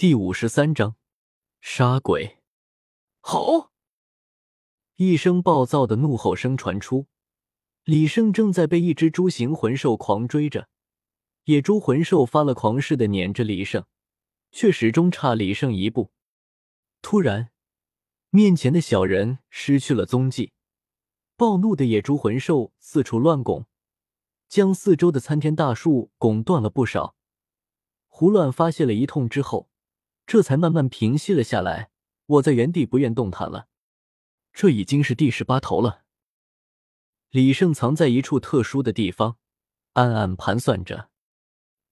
[0.00, 0.96] 第五十三章
[1.60, 2.38] 杀鬼。
[3.20, 3.70] 吼！
[4.96, 7.06] 一声暴躁的怒吼声传出，
[7.84, 10.70] 李胜正在被一只猪形魂兽狂追着。
[11.44, 13.84] 野猪魂兽发了狂似的撵着李胜，
[14.50, 16.10] 却始终差李胜一步。
[17.02, 17.50] 突然，
[18.30, 20.54] 面前的小人失去了踪迹。
[21.36, 23.66] 暴怒的野猪魂兽四处乱拱，
[24.48, 27.14] 将四周的参天大树拱断了不少。
[28.08, 29.69] 胡乱发泄了一通之后。
[30.30, 31.90] 这才慢慢平息了下来，
[32.26, 33.66] 我在原地不愿动弹了。
[34.52, 36.04] 这已经是第十八头了。
[37.30, 39.38] 李胜藏在一处特殊的地方，
[39.94, 41.10] 暗暗盘算着。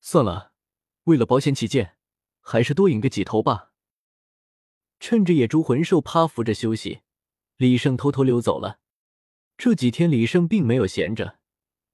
[0.00, 0.52] 算了，
[1.02, 1.96] 为了保险起见，
[2.40, 3.72] 还是多引个几头吧。
[5.00, 7.00] 趁着野猪魂兽趴伏着休息，
[7.56, 8.78] 李胜偷偷溜走了。
[9.56, 11.40] 这几天李胜并没有闲着，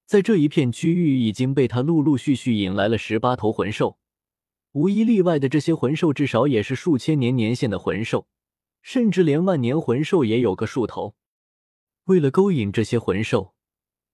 [0.05, 3.99] 在这一片区域已经被他陆陆续续引来了十八头魂兽。
[4.75, 8.27] 无一例外的，这些魂兽至少也是数千年年限的魂兽，
[8.83, 11.15] 甚至连万年魂兽也有个数头。
[12.07, 13.55] 为了勾引这些魂兽，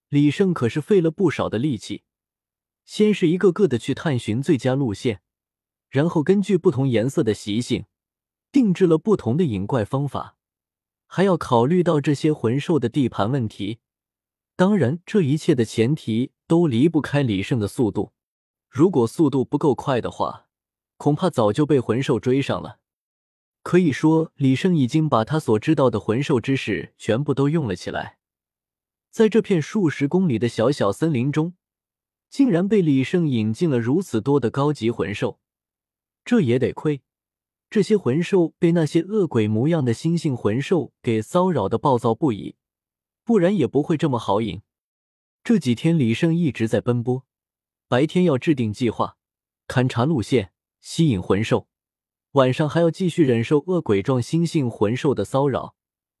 [0.09, 2.03] 李胜可是费了不少的力气。
[2.85, 5.21] 先是一个个的去探寻最佳路线，
[5.89, 7.85] 然后根据不同颜色的习性，
[8.51, 10.37] 定制了不同的引怪方法，
[11.07, 13.79] 还要考虑到这些魂兽的地盘问题。
[14.55, 18.13] 当然，这一切的前提都离不开李胜的速度。
[18.69, 20.47] 如果速度不够快的话，
[21.01, 22.77] 恐怕早就被魂兽追上了。
[23.63, 28.19] 可以说，李胜已经把他所知道的魂兽知识全部都用了起来。
[29.09, 31.55] 在这片数十公里的小小森林中，
[32.29, 35.39] 竟然被李胜引进了如此多的高级魂兽，
[36.23, 37.01] 这也得亏
[37.67, 42.57] 这些魂兽被那些恶鬼模样的猩猩魂兽给骚扰的暴躁不已，
[43.23, 44.61] 不然也不会这么好引。
[45.43, 47.25] 这几天，李胜一直在奔波，
[47.87, 49.17] 白天要制定计划，
[49.67, 50.53] 勘察路线。
[50.81, 51.67] 吸引魂兽，
[52.31, 55.75] 晚上还要继续忍受恶鬼状星性魂兽的骚扰。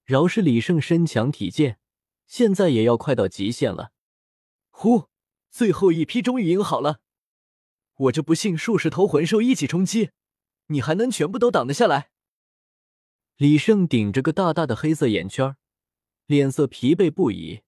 [0.05, 1.79] 饶是李胜身强体健，
[2.27, 3.91] 现在也要快到极限了。
[4.69, 5.09] 呼，
[5.49, 7.01] 最后一批终于赢好了！
[7.95, 10.11] 我这不信数十头魂兽一起冲击，
[10.67, 12.09] 你还能全部都挡得下来？
[13.37, 15.55] 李胜顶着个大大的黑色眼圈，
[16.25, 17.61] 脸色疲惫不已。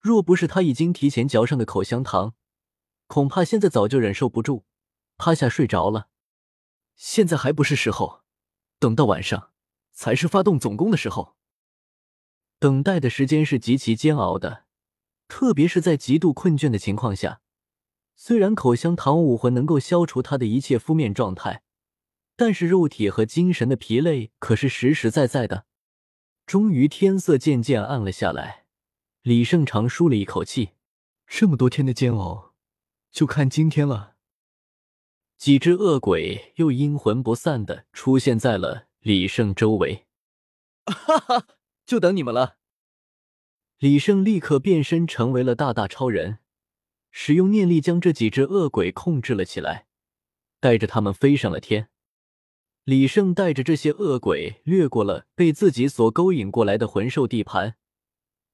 [0.00, 2.34] 若不是他已经提前嚼上的口香糖，
[3.06, 4.64] 恐怕现在早就忍受不住，
[5.16, 6.08] 趴下睡着了。
[6.98, 8.22] 现在还不是时候，
[8.80, 9.52] 等到晚上
[9.92, 11.36] 才是发动总攻的时候。
[12.58, 14.64] 等待的时间是极其煎熬的，
[15.28, 17.40] 特别是在极度困倦的情况下。
[18.16, 21.62] 虽然口香糖武魂能够消除他的一切负面状态，
[22.34, 25.66] 但是肉体和精神的疲累可是实实在在的。
[26.46, 28.64] 终于，天色渐渐暗了下来，
[29.22, 30.70] 李胜长舒了一口气。
[31.28, 32.54] 这么多天的煎熬，
[33.12, 34.16] 就看今天了。
[35.38, 40.04] 几只恶鬼又阴魂不散的出现在了李胜周围，
[40.84, 41.46] 哈哈，
[41.86, 42.56] 就等你们了。
[43.78, 46.38] 李胜立刻变身成为了大大超人，
[47.12, 49.86] 使用念力将这几只恶鬼控制了起来，
[50.58, 51.88] 带着他们飞上了天。
[52.82, 57.76] 李胜带着这些恶鬼掠过了被自己所勾引过来的魂兽地盘，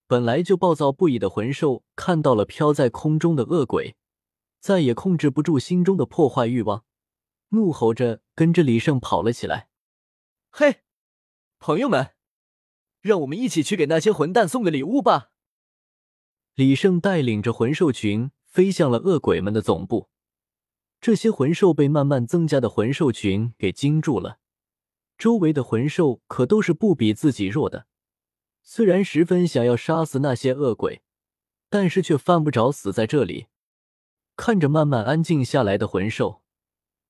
[0.06, 3.97] 本来就暴躁不已的魂兽看到了飘在空中的恶鬼。
[4.65, 6.87] 再也控制不住心中的破坏欲望，
[7.51, 9.69] 怒吼着跟着李胜跑了起来。
[10.51, 10.85] 嘿，
[11.59, 12.15] 朋友们，
[13.03, 15.33] 让我们一起去给那些混蛋送个礼物吧！
[16.55, 20.09] 李胜带领着魂兽群飞向了恶鬼们的总部。
[20.99, 24.39] 这些魂兽被慢慢增加的魂兽群给惊住了，
[25.19, 27.87] 周围的魂兽可都是不比自己弱的。
[28.63, 31.03] 虽然十分想要杀死那些恶鬼，
[31.69, 33.49] 但是却犯不着死在这里。
[34.37, 36.43] 看着慢慢安静下来的魂兽，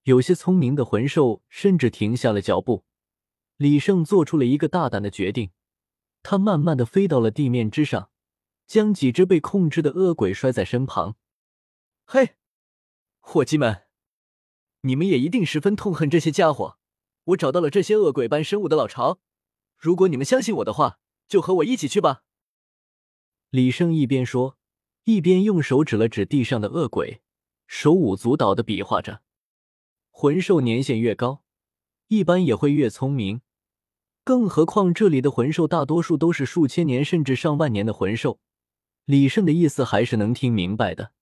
[0.02, 2.84] 有些聪明的魂兽甚至停下了脚步。
[3.56, 5.50] 李胜做出了一个大胆的决定，
[6.22, 8.10] 他慢慢的飞到了地面之上，
[8.66, 11.16] 将几只被控制的恶鬼摔在身旁。
[12.04, 12.34] 嘿，
[13.20, 13.84] 伙计们，
[14.82, 16.78] 你们也一定十分痛恨这些家伙。
[17.24, 19.20] 我找到了这些恶鬼般生物的老巢，
[19.78, 22.24] 如果你们相信我的话，就和我一起去吧。
[23.48, 24.58] 李胜一边说。
[25.04, 27.20] 一边用手指了指地上的恶鬼，
[27.66, 29.20] 手舞足蹈的比划着。
[30.10, 31.42] 魂兽年限越高，
[32.08, 33.42] 一般也会越聪明，
[34.24, 38.40] 更何况这里的魂兽大多数都是数千年甚至上万年的魂兽。
[39.04, 41.12] 李胜的意思还是能听明白的。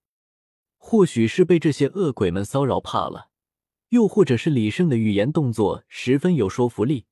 [0.77, 3.29] 或许是被这些恶鬼们骚扰怕了，
[3.89, 7.05] 又或者是李胜的语言动作十分有说服力。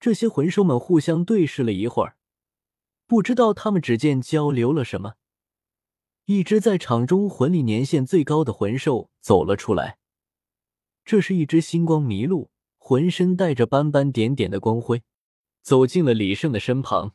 [0.00, 2.16] 这些魂兽们互相对视了一会儿，
[3.06, 5.14] 不知道他们之间交流了什么。
[6.26, 9.98] 一只在场中魂力年限最高的魂兽走了出来，
[11.04, 15.02] 这是一只星光麋鹿，浑身带着斑斑点点的光辉，
[15.62, 17.14] 走进了李胜的身旁。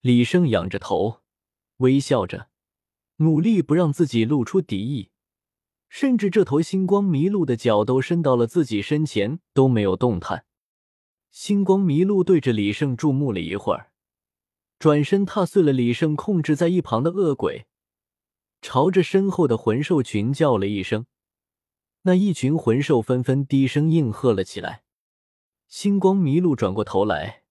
[0.00, 1.20] 李胜仰着头，
[1.76, 2.48] 微笑着，
[3.16, 5.10] 努力不让自己露出敌意，
[5.88, 10.44] 甚至这头星光麋鹿的脚都伸到了自己身前，都没有动弹。
[11.30, 13.92] 星光麋鹿对着李胜注目了一会儿，
[14.80, 17.66] 转身踏碎了李胜控制在一旁的恶鬼，
[18.60, 21.06] 朝着身后的魂兽群叫了一声。
[22.02, 24.84] 那一群魂兽纷纷低声应和了起来。
[25.68, 27.44] 星光麋鹿转过头来，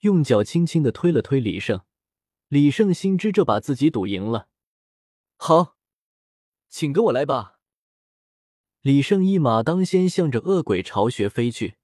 [0.00, 1.80] 用脚轻轻的推了推李胜。
[2.48, 4.46] 李胜心知这把自己赌赢了，
[5.36, 5.76] 好，
[6.68, 7.58] 请跟我来吧。
[8.82, 11.74] 李胜一马当先，向着恶鬼巢穴飞去，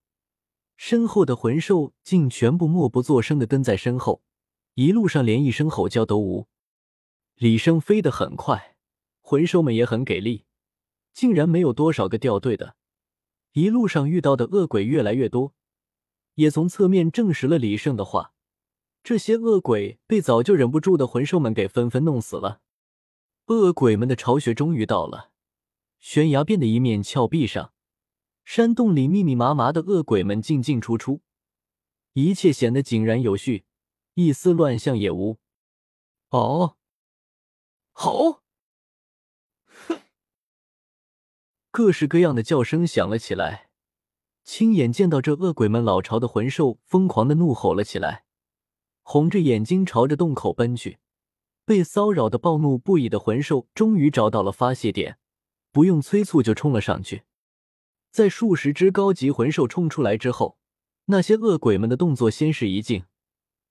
[0.77, 4.23] 身后的魂兽竟全部默不作声的跟在身后，
[4.75, 6.47] 一路上连一声吼叫都无。
[7.43, 8.77] 李胜飞得很快，
[9.21, 10.45] 魂兽们也很给力。
[11.13, 12.77] 竟然没有多少个掉队的，
[13.55, 15.53] 一路上遇到的恶鬼越来越多，
[16.35, 18.33] 也从侧面证实了李胜的话：
[19.03, 22.61] 这些恶鬼被早就忍不住的魂兽们给纷纷弄死了。
[23.47, 25.33] 恶鬼们的巢穴终于到了，
[25.99, 27.73] 悬崖边的一面峭壁上，
[28.45, 31.23] 山洞里密密麻麻的恶鬼们进进出出，
[32.13, 33.65] 一切显得井然有序，
[34.15, 35.39] 一丝乱象也无。
[36.31, 36.77] 哦，
[37.93, 38.43] 好。
[41.71, 43.71] 各式各样的叫声响了起来，
[44.45, 48.25] 亲眼见到这恶鬼们老巢的魂兽疯狂的怒吼了起来，
[49.03, 50.99] 红着眼睛朝着洞口奔去。
[51.65, 55.19] 被骚扰的暴怒不已的魂兽终于找到了发泄点，
[55.71, 57.23] 不用催促就冲了上去。
[58.11, 60.59] 在数十只高级魂兽冲出来之后，
[61.05, 63.05] 那些恶鬼们的动作先是一静，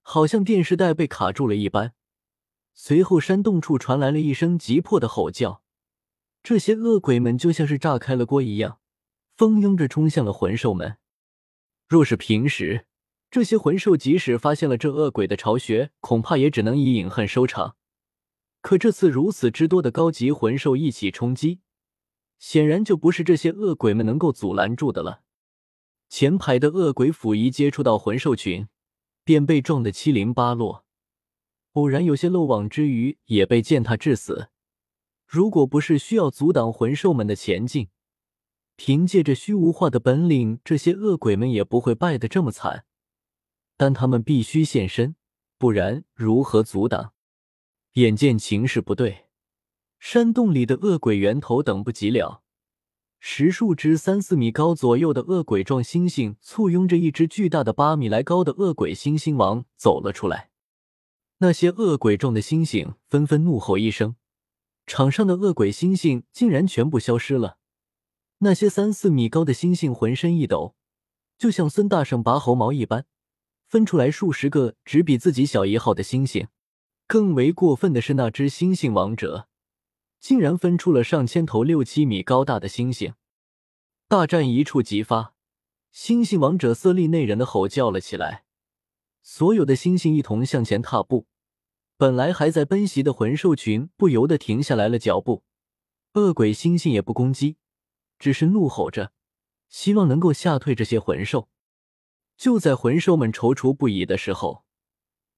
[0.00, 1.94] 好像电视带被卡住了一般，
[2.74, 5.62] 随后山洞处传来了一声急迫的吼叫。
[6.42, 8.80] 这些恶鬼们就像是炸开了锅一样，
[9.36, 10.98] 蜂拥着冲向了魂兽们。
[11.88, 12.86] 若是平时，
[13.30, 17.76] 这些魂兽即使发现了这恶鬼的巢穴，恐怕也只能以饮恨收场。
[18.60, 21.60] 可这次如此之多的高级魂兽一起冲击，
[22.38, 25.22] 显然就不是这些恶鬼们能够阻拦住的了。
[26.08, 28.68] 前排的恶鬼甫一接触到魂兽群，
[29.24, 30.84] 便被撞得七零八落，
[31.72, 34.48] 偶然有些漏网之鱼，也被践踏致死。
[35.26, 37.88] 如果不是需要阻挡魂兽们的前进，
[38.76, 42.84] 凭借着虚无化的本领，这些恶鬼们也不会败得这么惨。
[43.78, 45.16] 但他们必须现身，
[45.56, 47.14] 不然如何阻挡？
[47.94, 49.26] 眼见情势不对，
[49.98, 52.42] 山洞里的恶鬼源头等不及了，
[53.18, 60.51] 十数只三四米高左右的恶鬼状猩猩簇拥着一只巨大的八米来高的恶鬼猩猩王走了出来。
[61.42, 64.14] 那些恶鬼状的猩猩纷纷怒吼一声。
[64.86, 67.58] 场上的恶鬼猩猩竟然全部消失了，
[68.38, 70.76] 那些三四米高的猩猩浑身一抖，
[71.36, 73.06] 就像孙大圣拔猴毛一般，
[73.66, 76.46] 分出来数十个只比自己小一号的猩猩。
[77.08, 79.48] 更为过分的是，那只猩猩王者
[80.20, 83.14] 竟然分出了上千头六七米高大的猩猩。
[84.06, 85.34] 大战一触即发，
[85.92, 88.44] 猩猩王者色厉内荏的吼叫了起来，
[89.22, 91.26] 所有的猩猩一同向前踏步。
[92.02, 95.44] 本来还在奔袭的魂兽群不由得停下来了脚步，
[96.14, 97.58] 恶鬼猩猩也不攻击，
[98.18, 99.12] 只是怒吼着，
[99.68, 101.48] 希望能够吓退这些魂兽。
[102.36, 104.64] 就在魂兽们踌躇不已的时候，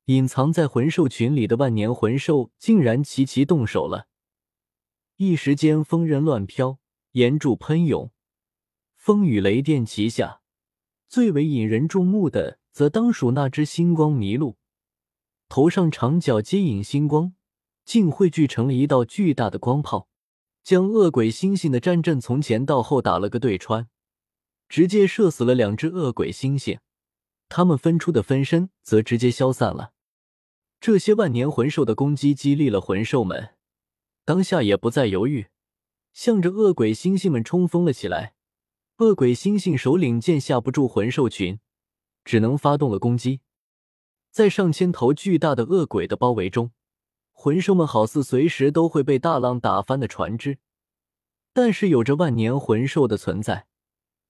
[0.07, 4.09] 隐藏在魂兽群里的万年魂兽竟然齐齐动手了。
[5.17, 6.79] 一时间风刃乱飘，
[7.11, 8.11] 岩柱喷涌，
[8.97, 10.41] 风雨雷电齐下。
[11.11, 14.57] 最为引人注目的，则当属那只星光麋鹿。
[15.55, 17.33] 头上长角接引星光，
[17.85, 20.09] 竟汇聚成了一道巨大的光炮，
[20.65, 23.89] 将恶鬼猩猩的战阵从前到后打了个对穿，
[24.69, 26.81] 直接射死了两只恶鬼猩猩。
[27.49, 29.93] 他们分出的分身则直接消散了。
[30.81, 33.51] 这些万年魂兽的攻击激励了魂兽们，
[34.25, 35.47] 当下也不再犹豫，
[36.13, 38.35] 向着恶鬼猩猩们冲锋了起来。
[38.97, 41.61] 恶鬼猩猩首领见吓不住魂兽群，
[42.25, 43.39] 只能发动了攻击。
[44.35, 46.73] 在上千头巨大的恶鬼的包围中，
[47.33, 50.59] 魂兽们好似随时都会被大浪打翻的船只。
[51.53, 53.69] 但是有着万年魂兽的存在，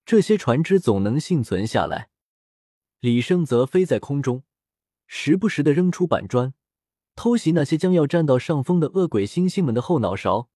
[0.04, 2.11] 这些船只总能幸存下来。
[3.00, 4.42] 李生则飞在空中，
[5.06, 6.52] 时不时的扔出板砖，
[7.16, 10.50] 偷袭那些将要占到上风的恶鬼猩猩们的后脑勺。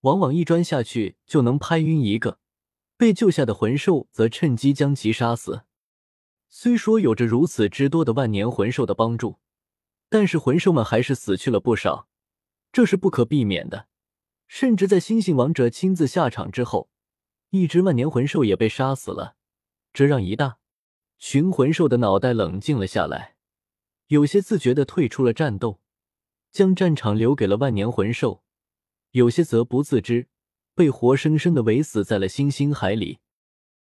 [0.00, 2.38] 往往一砖下去就能拍晕一个，
[2.96, 5.64] 被救下的魂兽则趁机将其杀死。
[6.56, 9.40] 虽说有着如此之多的万年魂兽的帮助，
[10.08, 12.06] 但是魂兽们还是死去了不少，
[12.70, 13.88] 这是不可避免的。
[14.46, 16.88] 甚至在星星王者亲自下场之后，
[17.50, 19.34] 一只万年魂兽也被杀死了。
[19.92, 20.58] 这让一大
[21.18, 23.34] 群魂兽的脑袋冷静了下来，
[24.06, 25.80] 有些自觉的退出了战斗，
[26.52, 28.44] 将战场留给了万年魂兽；
[29.10, 30.28] 有些则不自知，
[30.76, 33.18] 被活生生的围死在了星星海里。